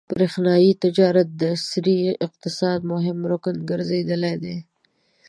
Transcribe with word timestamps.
برېښنايي 0.13 0.71
تجارت 0.83 1.27
د 1.39 1.41
عصري 1.55 1.97
اقتصاد 2.27 2.79
مهم 2.93 3.17
رکن 3.31 3.55
ګرځېدلی 3.69 4.35
دی. 4.43 4.57